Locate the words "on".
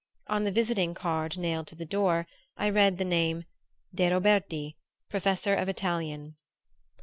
0.25-0.45